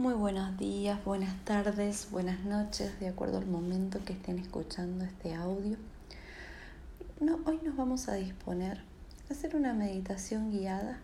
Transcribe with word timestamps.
Muy 0.00 0.14
buenos 0.14 0.56
días, 0.56 1.04
buenas 1.04 1.44
tardes, 1.44 2.08
buenas 2.10 2.42
noches, 2.46 2.98
de 3.00 3.08
acuerdo 3.08 3.36
al 3.36 3.44
momento 3.44 4.02
que 4.02 4.14
estén 4.14 4.38
escuchando 4.38 5.04
este 5.04 5.34
audio. 5.34 5.76
Hoy 7.44 7.60
nos 7.62 7.76
vamos 7.76 8.08
a 8.08 8.14
disponer 8.14 8.78
a 9.28 9.34
hacer 9.34 9.54
una 9.54 9.74
meditación 9.74 10.52
guiada 10.52 10.98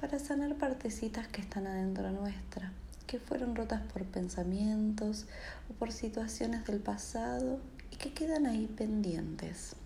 para 0.00 0.18
sanar 0.18 0.56
partecitas 0.56 1.28
que 1.28 1.42
están 1.42 1.66
adentro 1.66 2.10
nuestra, 2.12 2.72
que 3.06 3.18
fueron 3.18 3.54
rotas 3.54 3.82
por 3.92 4.04
pensamientos 4.06 5.26
o 5.68 5.74
por 5.74 5.92
situaciones 5.92 6.64
del 6.64 6.80
pasado 6.80 7.60
y 7.90 7.96
que 7.96 8.14
quedan 8.14 8.46
ahí 8.46 8.68
pendientes. 8.74 9.76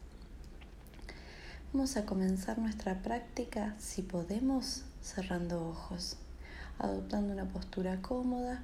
Vamos 1.73 1.97
a 1.97 2.07
comenzar 2.07 2.61
nuestra 2.61 3.03
práctica, 3.03 3.75
si 3.81 4.03
podemos, 4.03 4.85
cerrando 5.03 5.69
ojos 5.69 6.19
adoptando 6.79 7.33
una 7.33 7.45
postura 7.47 8.01
cómoda 8.03 8.63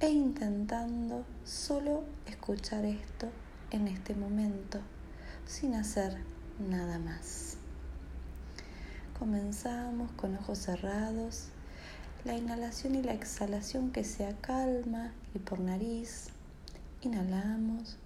e 0.00 0.10
intentando 0.10 1.24
solo 1.44 2.04
escuchar 2.26 2.84
esto 2.84 3.28
en 3.70 3.88
este 3.88 4.14
momento, 4.14 4.80
sin 5.46 5.74
hacer 5.74 6.16
nada 6.58 6.98
más. 6.98 7.56
Comenzamos 9.18 10.12
con 10.12 10.36
ojos 10.36 10.58
cerrados, 10.58 11.48
la 12.24 12.34
inhalación 12.34 12.94
y 12.94 13.02
la 13.02 13.14
exhalación 13.14 13.90
que 13.90 14.04
sea 14.04 14.32
calma 14.40 15.12
y 15.34 15.38
por 15.38 15.60
nariz. 15.60 16.28
Inhalamos. 17.02 17.96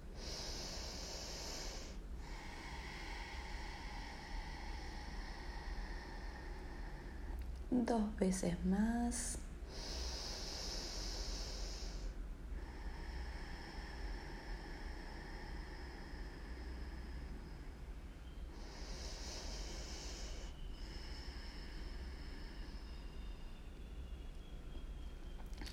Dos 7.75 8.15
veces 8.17 8.63
más. 8.65 9.39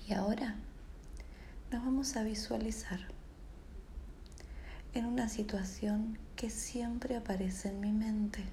Y 0.07 0.13
ahora 0.13 0.55
nos 1.71 1.85
vamos 1.85 2.15
a 2.17 2.23
visualizar 2.23 2.99
en 4.93 5.05
una 5.05 5.29
situación 5.29 6.17
que 6.35 6.49
siempre 6.49 7.15
aparece 7.15 7.69
en 7.69 7.79
mi 7.79 7.91
mente, 7.91 8.43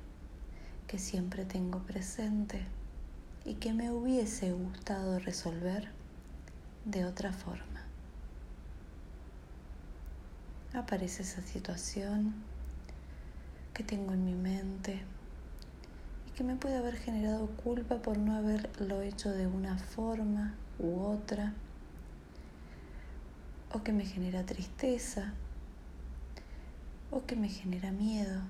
que 0.86 0.98
siempre 0.98 1.46
tengo 1.46 1.78
presente 1.80 2.66
y 3.48 3.54
que 3.54 3.72
me 3.72 3.90
hubiese 3.90 4.52
gustado 4.52 5.18
resolver 5.18 5.88
de 6.84 7.06
otra 7.06 7.32
forma. 7.32 7.86
Aparece 10.74 11.22
esa 11.22 11.40
situación 11.40 12.34
que 13.72 13.82
tengo 13.82 14.12
en 14.12 14.26
mi 14.26 14.34
mente 14.34 15.00
y 16.26 16.32
que 16.32 16.44
me 16.44 16.56
puede 16.56 16.76
haber 16.76 16.96
generado 16.96 17.46
culpa 17.64 18.02
por 18.02 18.18
no 18.18 18.36
haberlo 18.36 19.00
hecho 19.00 19.30
de 19.30 19.46
una 19.46 19.78
forma 19.78 20.54
u 20.78 21.00
otra, 21.00 21.54
o 23.72 23.82
que 23.82 23.94
me 23.94 24.04
genera 24.04 24.44
tristeza, 24.44 25.32
o 27.10 27.24
que 27.24 27.34
me 27.34 27.48
genera 27.48 27.92
miedo. 27.92 28.42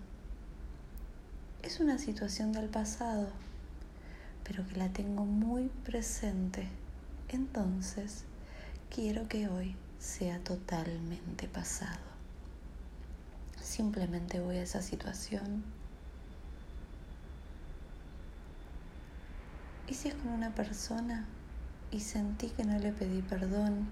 Es 1.62 1.78
una 1.78 1.98
situación 1.98 2.50
del 2.50 2.68
pasado, 2.68 3.28
pero 4.48 4.66
que 4.66 4.76
la 4.76 4.88
tengo 4.88 5.26
muy 5.26 5.68
presente. 5.84 6.66
Entonces, 7.28 8.24
quiero 8.88 9.28
que 9.28 9.46
hoy 9.46 9.76
sea 9.98 10.38
totalmente 10.40 11.46
pasado. 11.46 12.08
Simplemente 13.60 14.40
voy 14.40 14.56
a 14.56 14.62
esa 14.62 14.80
situación. 14.80 15.62
Y 19.86 19.94
si 19.94 20.08
es 20.08 20.14
con 20.14 20.32
una 20.32 20.54
persona, 20.54 21.26
y 21.90 22.00
sentí 22.00 22.48
que 22.48 22.64
no 22.64 22.78
le 22.78 22.92
pedí 22.92 23.22
perdón 23.22 23.88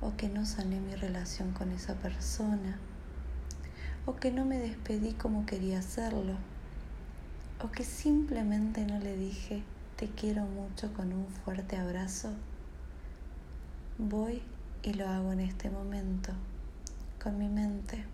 o 0.00 0.16
que 0.16 0.28
no 0.28 0.46
sané 0.46 0.80
mi 0.80 0.94
relación 0.94 1.52
con 1.52 1.70
esa 1.72 1.94
persona 1.94 2.78
o 4.06 4.16
que 4.16 4.32
no 4.32 4.44
me 4.44 4.58
despedí 4.58 5.12
como 5.12 5.46
quería 5.46 5.78
hacerlo 5.78 6.36
o 7.62 7.70
que 7.70 7.84
simplemente 7.84 8.86
no 8.86 8.98
le 8.98 9.16
dije 9.16 9.62
te 9.96 10.08
quiero 10.08 10.44
mucho 10.44 10.92
con 10.94 11.12
un 11.12 11.26
fuerte 11.26 11.76
abrazo, 11.76 12.30
voy 13.98 14.42
y 14.84 14.94
lo 14.94 15.08
hago 15.08 15.32
en 15.32 15.40
este 15.40 15.70
momento 15.70 16.32
con 17.20 17.36
mi 17.36 17.48
mente. 17.48 18.04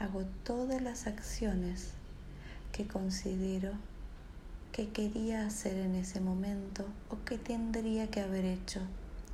Hago 0.00 0.24
todas 0.42 0.82
las 0.82 1.06
acciones 1.06 1.92
que 2.72 2.88
considero 2.88 3.70
que 4.72 4.88
quería 4.88 5.46
hacer 5.46 5.76
en 5.76 5.94
ese 5.94 6.20
momento 6.20 6.84
o 7.08 7.24
que 7.24 7.38
tendría 7.38 8.10
que 8.10 8.20
haber 8.20 8.44
hecho 8.44 8.80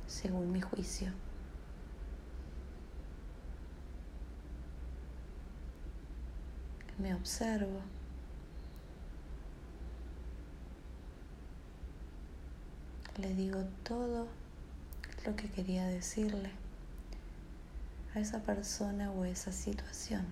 según 0.05 0.51
mi 0.51 0.61
juicio. 0.61 1.22
Me 7.03 7.13
observo. 7.13 7.81
Le 13.17 13.35
digo 13.35 13.65
todo 13.83 14.29
lo 15.25 15.35
que 15.35 15.49
quería 15.49 15.85
decirle 15.85 16.49
a 18.15 18.21
esa 18.21 18.39
persona 18.39 19.11
o 19.11 19.23
a 19.23 19.29
esa 19.29 19.51
situación. 19.51 20.25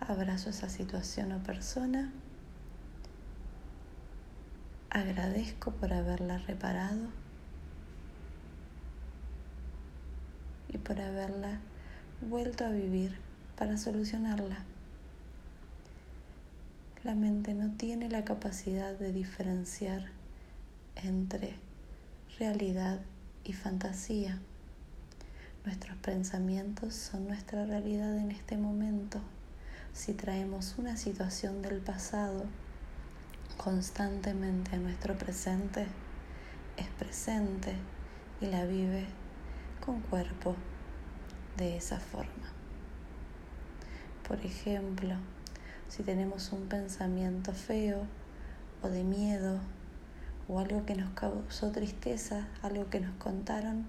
abrazo 0.00 0.50
esa 0.50 0.68
situación 0.68 1.32
o 1.32 1.42
persona, 1.42 2.12
agradezco 4.90 5.70
por 5.70 5.92
haberla 5.92 6.38
reparado 6.38 7.08
y 10.68 10.78
por 10.78 11.00
haberla 11.00 11.60
vuelto 12.20 12.64
a 12.64 12.70
vivir 12.70 13.16
para 13.56 13.78
solucionarla. 13.78 14.64
La 17.04 17.14
mente 17.14 17.54
no 17.54 17.72
tiene 17.76 18.10
la 18.10 18.24
capacidad 18.24 18.92
de 18.98 19.12
diferenciar 19.12 20.06
entre 20.96 21.54
realidad 22.38 23.00
y 23.44 23.52
fantasía. 23.52 24.38
Nuestros 25.64 25.96
pensamientos 25.98 26.94
son 26.94 27.28
nuestra 27.28 27.64
realidad 27.64 28.16
en 28.18 28.30
este 28.32 28.56
momento 28.56 29.20
si 29.92 30.14
traemos 30.14 30.76
una 30.78 30.96
situación 30.96 31.62
del 31.62 31.78
pasado 31.78 32.44
constantemente 33.62 34.74
a 34.74 34.78
nuestro 34.78 35.18
presente, 35.18 35.86
es 36.78 36.86
presente 36.98 37.74
y 38.40 38.46
la 38.46 38.64
vive 38.64 39.06
con 39.84 40.00
cuerpo 40.00 40.56
de 41.58 41.76
esa 41.76 42.00
forma. 42.00 42.52
Por 44.26 44.40
ejemplo, 44.40 45.14
si 45.88 46.02
tenemos 46.02 46.52
un 46.52 46.68
pensamiento 46.68 47.52
feo 47.52 48.06
o 48.82 48.88
de 48.88 49.04
miedo 49.04 49.60
o 50.48 50.58
algo 50.58 50.86
que 50.86 50.94
nos 50.94 51.10
causó 51.10 51.70
tristeza, 51.70 52.48
algo 52.62 52.88
que 52.88 53.00
nos 53.00 53.14
contaron, 53.16 53.86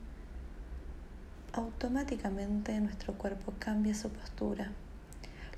automáticamente 1.53 2.77
nuestro 2.81 3.13
cuerpo 3.13 3.53
cambia 3.57 3.95
su 3.95 4.09
postura 4.09 4.71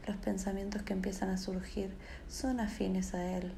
los 0.08 0.18
pensamientos 0.18 0.82
que 0.82 0.94
empiezan 0.94 1.30
a 1.30 1.38
surgir 1.38 1.94
son 2.28 2.60
afines 2.60 3.14
a 3.14 3.38
Él. 3.38 3.54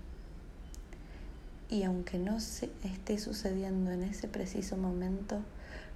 Y 1.69 1.83
aunque 1.83 2.19
no 2.19 2.39
se 2.39 2.71
esté 2.83 3.17
sucediendo 3.17 3.91
en 3.91 4.03
ese 4.03 4.27
preciso 4.27 4.77
momento, 4.77 5.41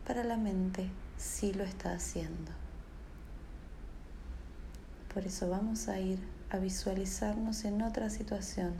para 0.05 0.23
la 0.23 0.37
mente 0.37 0.89
sí 1.17 1.53
lo 1.53 1.63
está 1.63 1.93
haciendo. 1.93 2.51
Por 5.13 5.25
eso 5.25 5.49
vamos 5.49 5.87
a 5.87 5.99
ir 5.99 6.19
a 6.49 6.57
visualizarnos 6.57 7.65
en 7.65 7.81
otra 7.83 8.09
situación 8.09 8.73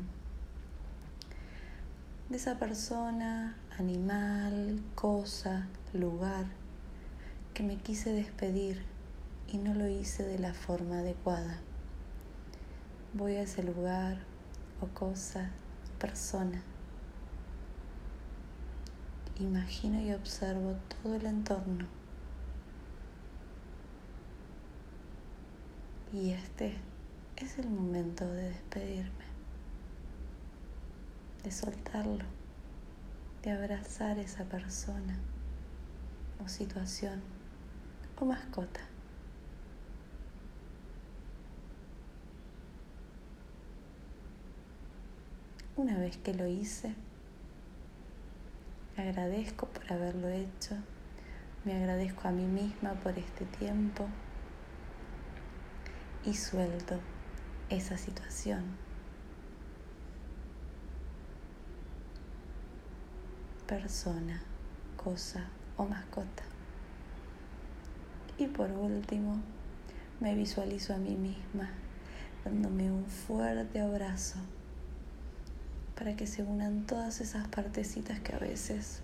de 2.30 2.38
esa 2.38 2.60
persona, 2.60 3.58
animal, 3.78 4.82
cosa, 4.96 5.68
lugar 5.94 6.46
que 7.54 7.64
me 7.64 7.78
quise 7.78 8.14
despedir 8.14 8.84
y 9.48 9.58
no 9.58 9.74
lo 9.74 9.88
hice 9.88 10.24
de 10.24 10.38
la 10.38 10.54
forma 10.54 11.00
adecuada. 11.00 11.60
Voy 13.14 13.36
a 13.36 13.42
ese 13.42 13.64
lugar 13.64 14.20
o 14.82 14.88
cosa, 14.88 15.50
persona 15.98 16.62
imagino 19.40 20.02
y 20.02 20.14
observo 20.14 20.76
todo 21.02 21.16
el 21.16 21.26
entorno. 21.26 21.86
Y 26.12 26.32
este 26.32 26.76
es 27.38 27.58
el 27.60 27.70
momento 27.70 28.28
de 28.28 28.50
despedirme, 28.50 29.26
de 31.44 31.52
soltarlo, 31.52 32.26
de 33.44 33.52
abrazar 33.52 34.18
esa 34.18 34.44
persona 34.46 35.18
o 36.44 36.48
situación 36.48 37.22
o 38.20 38.26
mascota. 38.26 38.82
Una 45.78 45.98
vez 45.98 46.18
que 46.18 46.34
lo 46.34 46.46
hice, 46.46 46.94
agradezco 49.02 49.68
por 49.68 49.92
haberlo 49.92 50.30
hecho, 50.30 50.76
me 51.66 51.76
agradezco 51.76 52.28
a 52.28 52.32
mí 52.32 52.46
misma 52.46 52.94
por 52.96 53.18
este 53.18 53.46
tiempo 53.46 54.08
y 56.26 56.34
suelto 56.34 57.00
esa 57.70 57.98
situación. 57.98 58.64
Persona, 63.68 64.42
cosa 64.98 65.50
o 65.78 65.86
mascota. 65.86 66.44
Y 68.38 68.48
por 68.48 68.72
último, 68.72 69.42
me 70.20 70.34
visualizo 70.34 70.94
a 70.94 70.98
mí 70.98 71.16
misma 71.16 71.70
dándome 72.44 72.92
un 72.92 73.06
fuerte 73.06 73.80
abrazo 73.80 74.40
para 76.00 76.16
que 76.16 76.26
se 76.26 76.44
unan 76.44 76.86
todas 76.86 77.20
esas 77.20 77.50
partecitas 77.50 78.22
que 78.22 78.34
a 78.34 78.40
veces 78.40 79.02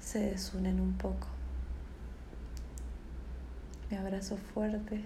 se 0.00 0.18
desunen 0.18 0.80
un 0.80 0.94
poco. 0.94 1.28
Me 3.88 3.98
abrazo 3.98 4.36
fuerte 4.36 5.04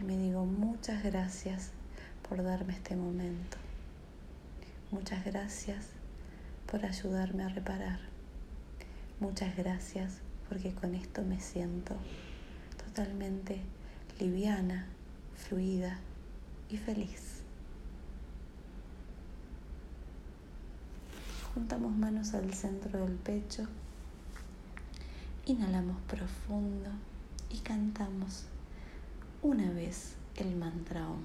y 0.00 0.02
me 0.02 0.18
digo 0.18 0.44
muchas 0.44 1.04
gracias 1.04 1.70
por 2.28 2.42
darme 2.42 2.72
este 2.72 2.96
momento. 2.96 3.56
Muchas 4.90 5.24
gracias 5.24 5.90
por 6.68 6.84
ayudarme 6.84 7.44
a 7.44 7.48
reparar. 7.48 8.00
Muchas 9.20 9.56
gracias 9.56 10.18
porque 10.48 10.74
con 10.74 10.96
esto 10.96 11.22
me 11.22 11.38
siento 11.38 11.94
totalmente 12.84 13.60
liviana, 14.18 14.86
fluida 15.36 16.00
y 16.68 16.78
feliz. 16.78 17.37
Juntamos 21.58 21.90
manos 21.96 22.34
al 22.34 22.54
centro 22.54 23.04
del 23.04 23.16
pecho. 23.16 23.66
Inhalamos 25.46 26.00
profundo 26.02 26.88
y 27.50 27.58
cantamos 27.58 28.44
una 29.42 29.68
vez 29.72 30.14
el 30.36 30.54
mantra 30.54 31.08
Om. 31.08 31.18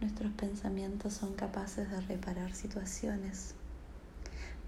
Nuestros 0.00 0.32
pensamientos 0.34 1.14
son 1.14 1.34
capaces 1.34 1.90
de 1.90 2.00
reparar 2.02 2.54
situaciones 2.54 3.56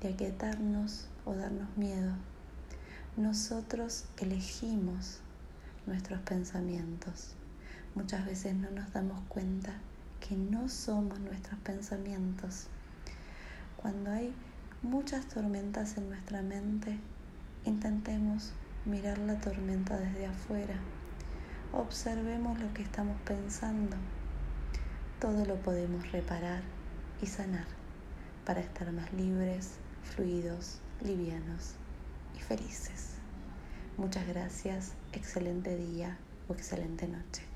aquietarnos 0.08 1.08
o 1.24 1.34
darnos 1.34 1.76
miedo. 1.76 2.12
Nosotros 3.16 4.04
elegimos 4.18 5.20
nuestros 5.86 6.20
pensamientos. 6.20 7.34
Muchas 7.94 8.26
veces 8.26 8.54
no 8.54 8.70
nos 8.70 8.92
damos 8.92 9.20
cuenta 9.28 9.72
que 10.20 10.36
no 10.36 10.68
somos 10.68 11.18
nuestros 11.20 11.58
pensamientos. 11.60 12.66
Cuando 13.76 14.10
hay 14.10 14.34
muchas 14.82 15.26
tormentas 15.26 15.96
en 15.96 16.08
nuestra 16.08 16.42
mente, 16.42 16.98
intentemos 17.64 18.52
mirar 18.84 19.18
la 19.18 19.38
tormenta 19.40 19.96
desde 19.96 20.26
afuera. 20.26 20.74
Observemos 21.72 22.58
lo 22.60 22.72
que 22.74 22.82
estamos 22.82 23.20
pensando. 23.22 23.96
Todo 25.20 25.44
lo 25.44 25.56
podemos 25.56 26.10
reparar 26.12 26.62
y 27.22 27.26
sanar 27.26 27.66
para 28.44 28.60
estar 28.60 28.92
más 28.92 29.12
libres, 29.12 29.78
fluidos, 30.06 30.78
livianos 31.04 31.74
y 32.36 32.40
felices. 32.40 33.16
Muchas 33.96 34.26
gracias, 34.28 34.92
excelente 35.12 35.76
día 35.76 36.16
o 36.48 36.54
excelente 36.54 37.06
noche. 37.06 37.55